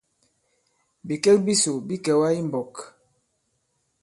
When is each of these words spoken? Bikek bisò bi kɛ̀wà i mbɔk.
Bikek 1.07 1.37
bisò 1.45 1.73
bi 1.87 1.95
kɛ̀wà 2.05 2.27
i 2.39 2.41
mbɔk. 2.47 2.75